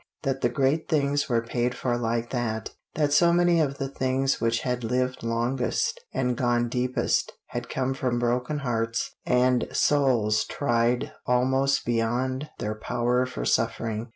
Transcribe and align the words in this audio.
That 0.23 0.41
the 0.41 0.49
great 0.49 0.89
things 0.89 1.29
were 1.29 1.43
paid 1.43 1.75
for 1.75 1.95
like 1.95 2.31
that. 2.31 2.71
That 2.95 3.13
so 3.13 3.31
many 3.31 3.59
of 3.59 3.77
the 3.77 3.87
things 3.87 4.41
which 4.41 4.61
had 4.61 4.83
lived 4.83 5.21
longest 5.21 6.03
and 6.11 6.35
gone 6.35 6.69
deepest 6.69 7.33
had 7.49 7.69
come 7.69 7.93
from 7.93 8.17
broken 8.17 8.57
hearts 8.61 9.11
and 9.27 9.67
souls 9.73 10.43
tried 10.45 11.11
almost 11.27 11.85
beyond 11.85 12.49
their 12.57 12.73
power 12.73 13.27
for 13.27 13.45
suffering. 13.45 14.09